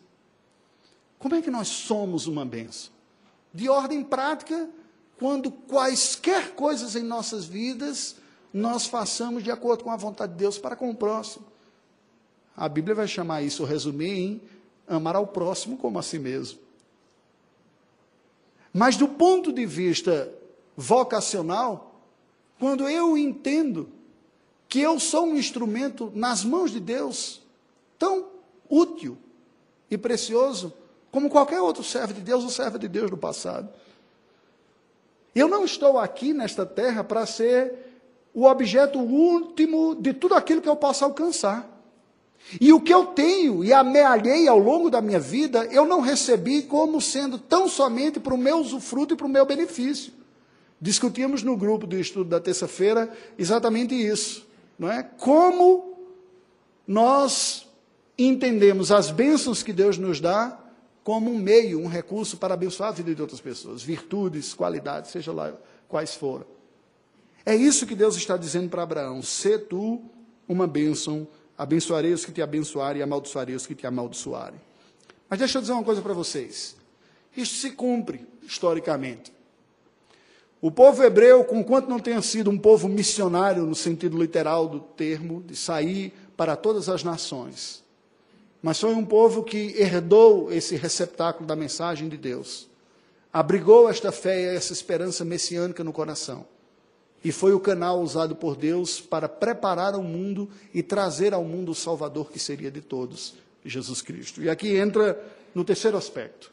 [1.18, 2.92] Como é que nós somos uma benção?
[3.54, 4.68] De ordem prática,
[5.18, 8.16] quando quaisquer coisas em nossas vidas
[8.52, 11.46] nós façamos de acordo com a vontade de Deus para com o próximo.
[12.54, 14.42] A Bíblia vai chamar isso, resumir em
[14.86, 16.58] amar ao próximo como a si mesmo.
[18.72, 20.32] Mas do ponto de vista
[20.76, 22.00] vocacional,
[22.58, 23.88] quando eu entendo
[24.68, 27.42] que eu sou um instrumento nas mãos de Deus,
[27.98, 28.26] tão
[28.68, 29.18] útil
[29.90, 30.72] e precioso
[31.10, 33.68] como qualquer outro servo de Deus ou servo de Deus do passado.
[35.34, 37.90] Eu não estou aqui nesta terra para ser
[38.32, 41.68] o objeto último de tudo aquilo que eu possa alcançar.
[42.60, 46.62] E o que eu tenho e amealhei ao longo da minha vida, eu não recebi
[46.62, 50.12] como sendo tão somente para o meu usufruto e para o meu benefício.
[50.80, 54.46] Discutimos no grupo do estudo da terça-feira exatamente isso.
[54.78, 55.02] Não é?
[55.02, 55.98] Como
[56.86, 57.68] nós
[58.18, 60.58] entendemos as bênçãos que Deus nos dá
[61.04, 65.32] como um meio, um recurso para abençoar a vida de outras pessoas, virtudes, qualidades, seja
[65.32, 65.52] lá
[65.88, 66.46] quais forem.
[67.44, 70.02] É isso que Deus está dizendo para Abraão: se tu
[70.48, 71.26] uma bênção
[71.60, 74.58] Abençoarei os que te abençoarem e amaldiçoarei os que te amaldiçoarem.
[75.28, 76.74] Mas deixa eu dizer uma coisa para vocês.
[77.36, 79.30] Isso se cumpre historicamente.
[80.58, 85.42] O povo hebreu, conquanto não tenha sido um povo missionário no sentido literal do termo,
[85.42, 87.84] de sair para todas as nações,
[88.62, 92.70] mas foi um povo que herdou esse receptáculo da mensagem de Deus,
[93.30, 96.46] abrigou esta fé e essa esperança messiânica no coração
[97.22, 101.72] e foi o canal usado por Deus para preparar o mundo e trazer ao mundo
[101.72, 104.42] o Salvador que seria de todos, Jesus Cristo.
[104.42, 105.22] E aqui entra
[105.54, 106.50] no terceiro aspecto.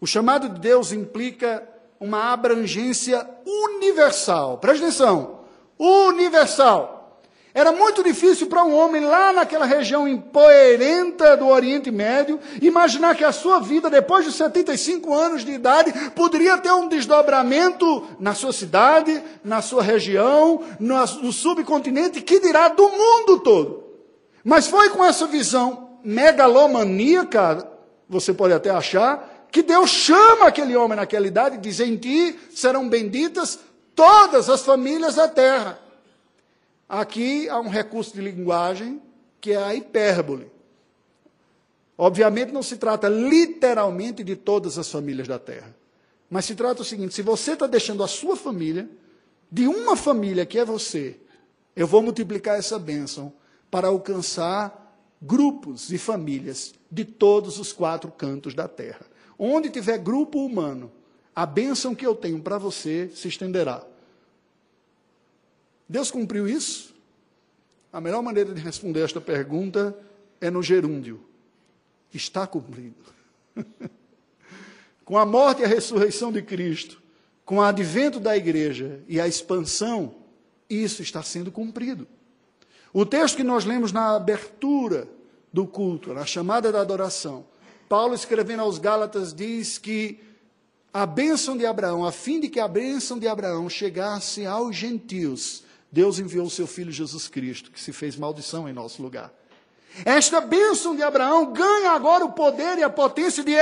[0.00, 1.66] O chamado de Deus implica
[2.00, 4.58] uma abrangência universal.
[4.58, 5.40] Presta atenção.
[5.78, 6.97] Universal.
[7.58, 13.24] Era muito difícil para um homem lá naquela região empoeirenta do Oriente Médio imaginar que
[13.24, 18.52] a sua vida, depois de 75 anos de idade, poderia ter um desdobramento na sua
[18.52, 23.82] cidade, na sua região, no, no subcontinente, que dirá do mundo todo.
[24.44, 27.68] Mas foi com essa visão megalomaníaca,
[28.08, 32.38] você pode até achar, que Deus chama aquele homem naquela idade e diz: Em ti
[32.54, 33.58] serão benditas
[33.96, 35.87] todas as famílias da terra.
[36.88, 39.02] Aqui há um recurso de linguagem
[39.40, 40.50] que é a hipérbole.
[41.96, 45.74] Obviamente não se trata literalmente de todas as famílias da terra.
[46.30, 48.88] Mas se trata o seguinte: se você está deixando a sua família,
[49.50, 51.18] de uma família que é você,
[51.74, 53.32] eu vou multiplicar essa bênção
[53.70, 54.86] para alcançar
[55.20, 59.06] grupos e famílias de todos os quatro cantos da terra.
[59.38, 60.90] Onde tiver grupo humano,
[61.34, 63.84] a bênção que eu tenho para você se estenderá.
[65.88, 66.94] Deus cumpriu isso?
[67.92, 69.96] A melhor maneira de responder esta pergunta
[70.40, 71.20] é no gerúndio.
[72.12, 72.96] Está cumprido.
[75.04, 77.00] com a morte e a ressurreição de Cristo,
[77.44, 80.14] com o advento da igreja e a expansão,
[80.68, 82.06] isso está sendo cumprido.
[82.92, 85.08] O texto que nós lemos na abertura
[85.50, 87.46] do culto, na chamada da adoração,
[87.88, 90.20] Paulo escrevendo aos Gálatas diz que
[90.92, 95.64] a bênção de Abraão, a fim de que a bênção de Abraão chegasse aos gentios,
[95.90, 99.32] Deus enviou o seu filho Jesus Cristo, que se fez maldição em nosso lugar.
[100.04, 103.54] Esta bênção de Abraão ganha agora o poder e a potência de,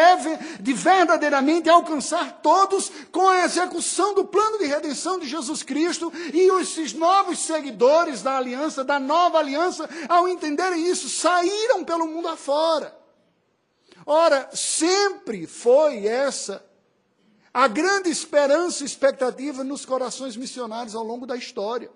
[0.61, 6.61] de, verdadeiramente alcançar todos com a execução do plano de redenção de Jesus Cristo e
[6.61, 12.95] esses novos seguidores da aliança, da nova aliança, ao entenderem isso, saíram pelo mundo afora.
[14.05, 16.65] Ora, sempre foi essa
[17.55, 21.91] a grande esperança e expectativa nos corações missionários ao longo da história.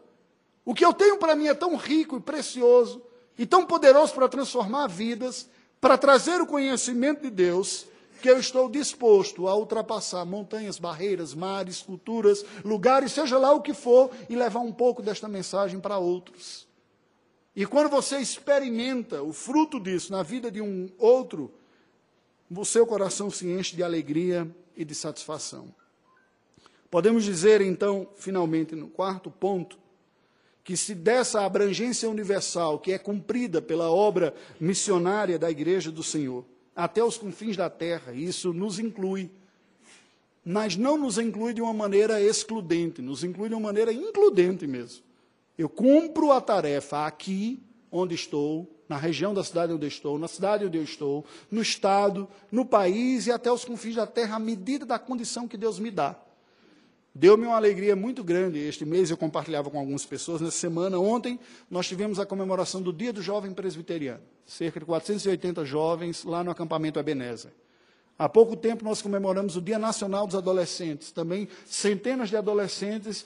[0.64, 3.02] O que eu tenho para mim é tão rico e precioso
[3.38, 5.48] e tão poderoso para transformar vidas,
[5.80, 7.86] para trazer o conhecimento de Deus,
[8.20, 13.72] que eu estou disposto a ultrapassar montanhas, barreiras, mares, culturas, lugares, seja lá o que
[13.72, 16.68] for, e levar um pouco desta mensagem para outros.
[17.56, 21.52] E quando você experimenta o fruto disso na vida de um outro,
[22.54, 25.74] o seu coração se enche de alegria e de satisfação.
[26.90, 29.78] Podemos dizer, então, finalmente, no quarto ponto,
[30.70, 36.44] que se dessa abrangência universal que é cumprida pela obra missionária da Igreja do Senhor
[36.76, 39.32] até os confins da terra, isso nos inclui,
[40.44, 45.02] mas não nos inclui de uma maneira excludente, nos inclui de uma maneira includente mesmo.
[45.58, 50.66] Eu cumpro a tarefa aqui onde estou, na região da cidade onde estou, na cidade
[50.66, 54.86] onde eu estou, no estado, no país e até os confins da terra, à medida
[54.86, 56.16] da condição que Deus me dá.
[57.14, 58.58] Deu-me uma alegria muito grande.
[58.58, 60.40] Este mês eu compartilhava com algumas pessoas.
[60.40, 64.22] Nessa semana, ontem, nós tivemos a comemoração do Dia do Jovem Presbiteriano.
[64.46, 67.52] Cerca de 480 jovens lá no acampamento Ebenezer.
[68.18, 71.10] Há pouco tempo nós comemoramos o Dia Nacional dos Adolescentes.
[71.10, 73.24] Também centenas de adolescentes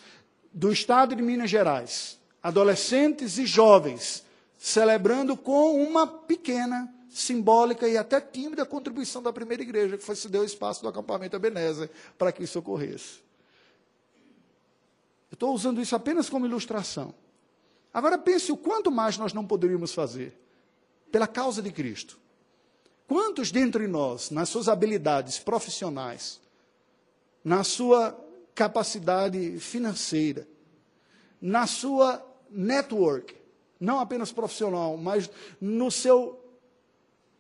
[0.52, 2.18] do estado de Minas Gerais.
[2.42, 4.24] Adolescentes e jovens
[4.64, 10.26] celebrando com uma pequena, simbólica e até tímida contribuição da primeira igreja, que foi se
[10.26, 13.22] deu espaço do acampamento Ebenezer para que isso ocorresse.
[15.34, 17.12] Eu estou usando isso apenas como ilustração.
[17.92, 20.32] Agora pense o quanto mais nós não poderíamos fazer
[21.10, 22.16] pela causa de Cristo.
[23.08, 26.40] Quantos dentre nós, nas suas habilidades profissionais,
[27.42, 28.16] na sua
[28.54, 30.46] capacidade financeira,
[31.42, 33.34] na sua network,
[33.80, 35.28] não apenas profissional, mas
[35.60, 36.40] no seu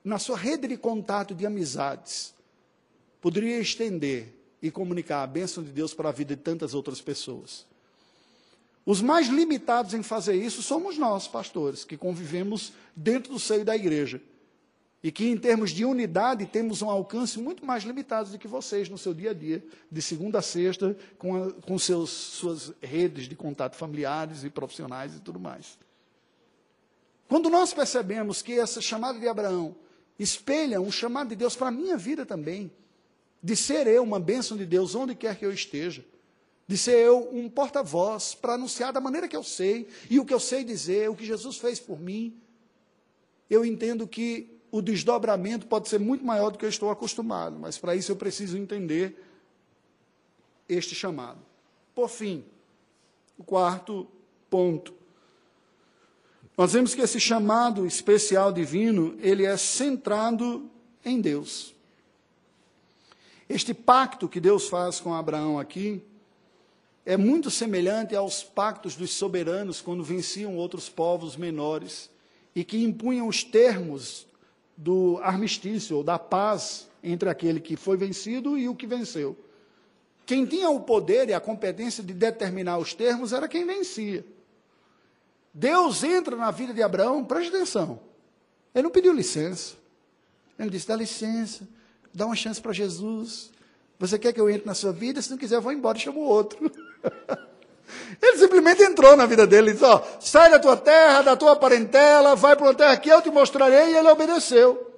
[0.02, 2.34] na sua rede de contato de amizades,
[3.20, 7.72] poderia estender e comunicar a bênção de Deus para a vida de tantas outras pessoas.
[8.86, 13.74] Os mais limitados em fazer isso somos nós, pastores, que convivemos dentro do seio da
[13.74, 14.20] igreja.
[15.02, 18.88] E que, em termos de unidade, temos um alcance muito mais limitado do que vocês
[18.88, 23.28] no seu dia a dia, de segunda a sexta, com, a, com seus, suas redes
[23.28, 25.78] de contato familiares e profissionais e tudo mais.
[27.28, 29.76] Quando nós percebemos que essa chamada de Abraão
[30.18, 32.70] espelha um chamado de Deus para a minha vida também,
[33.42, 36.04] de ser eu uma bênção de Deus onde quer que eu esteja,
[36.66, 40.32] de ser eu um porta-voz para anunciar da maneira que eu sei e o que
[40.32, 42.36] eu sei dizer, o que Jesus fez por mim.
[43.50, 47.78] Eu entendo que o desdobramento pode ser muito maior do que eu estou acostumado, mas
[47.78, 49.22] para isso eu preciso entender
[50.68, 51.38] este chamado.
[51.94, 52.44] Por fim,
[53.38, 54.08] o quarto
[54.48, 54.94] ponto.
[56.56, 60.70] Nós vemos que esse chamado especial divino, ele é centrado
[61.04, 61.74] em Deus.
[63.48, 66.02] Este pacto que Deus faz com Abraão aqui,
[67.06, 72.10] é muito semelhante aos pactos dos soberanos quando venciam outros povos menores
[72.54, 74.26] e que impunham os termos
[74.76, 79.36] do armistício ou da paz entre aquele que foi vencido e o que venceu.
[80.24, 84.24] Quem tinha o poder e a competência de determinar os termos era quem vencia.
[85.52, 88.00] Deus entra na vida de Abraão, preste atenção.
[88.74, 89.76] Ele não pediu licença.
[90.58, 91.68] Ele disse: dá licença,
[92.12, 93.52] dá uma chance para Jesus.
[93.98, 95.22] Você quer que eu entre na sua vida?
[95.22, 96.58] Se não quiser, eu vou embora e chamo outro.
[98.20, 101.54] Ele simplesmente entrou na vida dele e disse: ó, sai da tua terra, da tua
[101.56, 104.92] parentela, vai para uma terra que eu te mostrarei, e ele obedeceu.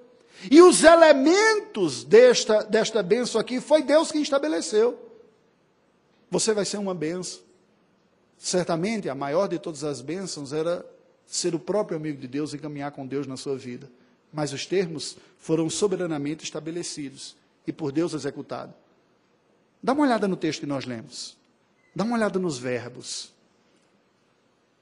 [0.51, 4.99] E os elementos desta, desta bênção aqui foi Deus quem estabeleceu.
[6.31, 7.41] Você vai ser uma bênção.
[8.39, 10.85] Certamente a maior de todas as bênçãos era
[11.27, 13.91] ser o próprio amigo de Deus e caminhar com Deus na sua vida.
[14.33, 17.35] Mas os termos foram soberanamente estabelecidos
[17.67, 18.75] e por Deus executados.
[19.87, 21.39] Dá uma olhada no texto que nós lemos.
[21.95, 23.33] Dá uma olhada nos verbos.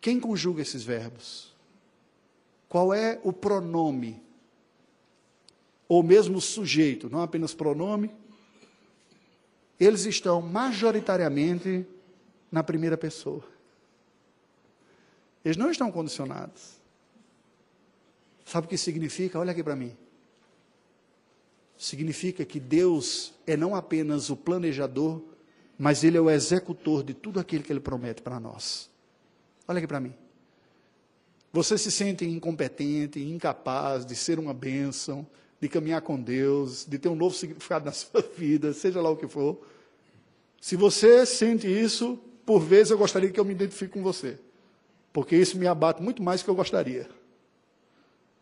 [0.00, 1.54] Quem conjuga esses verbos?
[2.70, 4.22] Qual é o pronome?
[5.86, 8.10] Ou mesmo o sujeito, não apenas pronome.
[9.78, 11.86] Eles estão majoritariamente
[12.50, 13.44] na primeira pessoa.
[15.44, 16.78] Eles não estão condicionados.
[18.46, 19.38] Sabe o que significa?
[19.38, 19.94] Olha aqui para mim.
[21.76, 25.20] Significa que Deus é não apenas o planejador,
[25.78, 28.88] mas Ele é o executor de tudo aquilo que Ele promete para nós.
[29.66, 30.14] Olha aqui para mim.
[31.52, 35.26] Você se sente incompetente, incapaz de ser uma bênção,
[35.60, 39.16] de caminhar com Deus, de ter um novo significado na sua vida, seja lá o
[39.16, 39.60] que for.
[40.60, 44.38] Se você sente isso, por vezes eu gostaria que eu me identifique com você,
[45.12, 47.08] porque isso me abate muito mais do que eu gostaria.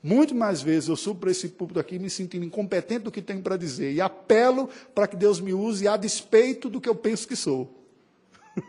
[0.03, 3.41] Muito mais vezes eu subo para esse púlpito aqui me sentindo incompetente do que tenho
[3.41, 7.29] para dizer e apelo para que Deus me use a despeito do que eu penso
[7.29, 7.73] que sou.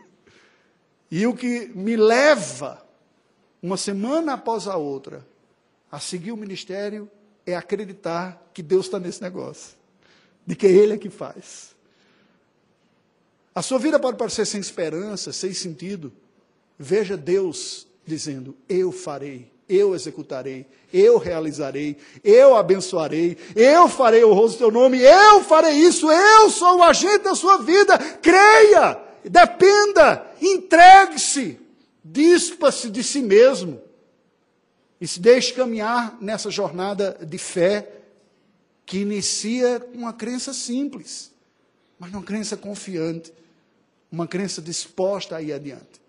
[1.10, 2.86] e o que me leva,
[3.60, 5.26] uma semana após a outra,
[5.90, 7.10] a seguir o ministério
[7.44, 9.76] é acreditar que Deus está nesse negócio,
[10.46, 11.74] de que Ele é que faz.
[13.52, 16.12] A sua vida pode parecer sem esperança, sem sentido.
[16.78, 24.56] Veja Deus dizendo: Eu farei eu executarei, eu realizarei, eu abençoarei, eu farei o rosto
[24.56, 27.98] do teu nome, eu farei isso, eu sou o agente da sua vida.
[27.98, 31.58] Creia, dependa, entregue-se,
[32.04, 33.80] dispa-se de si mesmo
[35.00, 37.90] e se deixe caminhar nessa jornada de fé
[38.86, 41.32] que inicia com uma crença simples,
[41.98, 43.32] mas uma crença confiante,
[44.12, 46.03] uma crença disposta a ir adiante.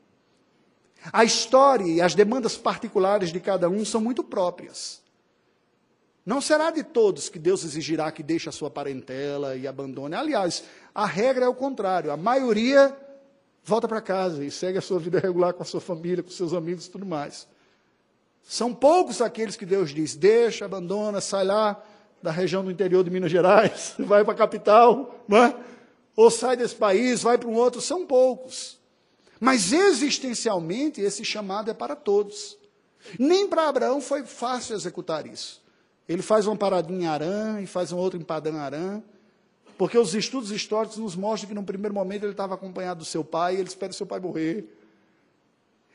[1.11, 5.01] A história e as demandas particulares de cada um são muito próprias.
[6.25, 10.15] Não será de todos que Deus exigirá que deixe a sua parentela e abandone.
[10.15, 12.11] Aliás, a regra é o contrário.
[12.11, 12.97] A maioria
[13.63, 16.53] volta para casa e segue a sua vida regular com a sua família, com seus
[16.53, 17.47] amigos e tudo mais.
[18.43, 21.83] São poucos aqueles que Deus diz: deixa, abandona, sai lá
[22.21, 25.55] da região do interior de Minas Gerais, vai para a capital, é?
[26.15, 27.81] ou sai desse país, vai para um outro.
[27.81, 28.74] São poucos.
[29.45, 32.57] Mas existencialmente esse chamado é para todos.
[33.19, 35.61] Nem para Abraão foi fácil executar isso.
[36.09, 39.03] Ele faz uma paradinha em Arã e faz uma outra em Padã Arã,
[39.77, 43.23] porque os estudos históricos nos mostram que no primeiro momento ele estava acompanhado do seu
[43.23, 44.65] pai, e ele espera seu pai morrer.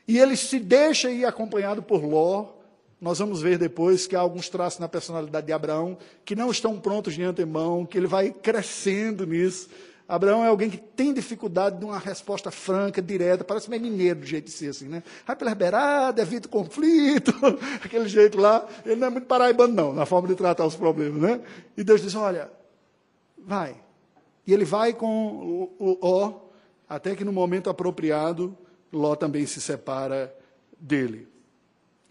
[0.07, 2.53] E ele se deixa ir acompanhado por Ló.
[3.01, 6.79] Nós vamos ver depois que há alguns traços na personalidade de Abraão que não estão
[6.79, 9.67] prontos de antemão, que ele vai crescendo nisso.
[10.11, 14.25] Abraão é alguém que tem dificuldade de uma resposta franca, direta, parece meio mineiro do
[14.25, 15.01] jeito de ser assim, né?
[15.25, 17.31] Vai pela beirada, evita o conflito,
[17.81, 18.67] aquele jeito lá.
[18.85, 21.41] Ele não é muito paraibano, não, na forma de tratar os problemas, né?
[21.77, 22.51] E Deus diz: olha,
[23.37, 23.81] vai.
[24.45, 26.41] E ele vai com o, Ó,
[26.89, 28.57] até que no momento apropriado,
[28.91, 30.35] Ló também se separa
[30.77, 31.25] dele.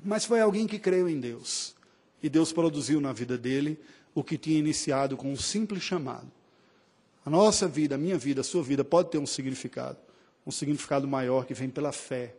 [0.03, 1.77] Mas foi alguém que creu em Deus.
[2.23, 3.79] E Deus produziu na vida dele
[4.15, 6.40] o que tinha iniciado com um simples chamado.
[7.25, 9.99] A nossa vida, a minha vida, a sua vida pode ter um significado,
[10.47, 12.35] um significado maior que vem pela fé.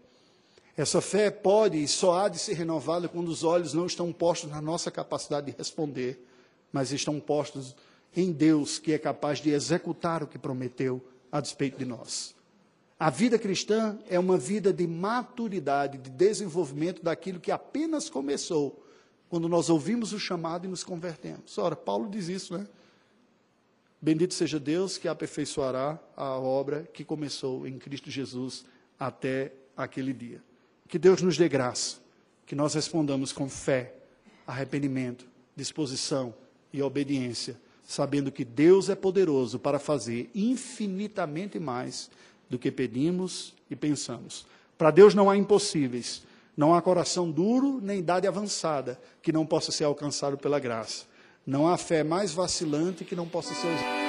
[0.75, 4.49] Essa fé pode e só há de ser renovada quando os olhos não estão postos
[4.49, 6.25] na nossa capacidade de responder,
[6.71, 7.75] mas estão postos
[8.15, 11.01] em Deus, que é capaz de executar o que prometeu
[11.31, 12.33] a despeito de nós.
[12.99, 18.83] A vida cristã é uma vida de maturidade, de desenvolvimento daquilo que apenas começou
[19.29, 21.57] quando nós ouvimos o chamado e nos convertemos.
[21.57, 22.67] Ora, Paulo diz isso, né?
[24.01, 28.65] Bendito seja Deus que aperfeiçoará a obra que começou em Cristo Jesus
[28.99, 30.41] até aquele dia.
[30.87, 31.97] Que Deus nos dê graça,
[32.45, 33.93] que nós respondamos com fé,
[34.47, 36.33] arrependimento, disposição
[36.73, 42.09] e obediência, sabendo que Deus é poderoso para fazer infinitamente mais
[42.49, 44.47] do que pedimos e pensamos.
[44.79, 46.23] Para Deus não há impossíveis,
[46.57, 51.05] não há coração duro nem idade avançada que não possa ser alcançado pela graça.
[51.45, 54.00] Não há fé mais vacilante que não possa ser usada.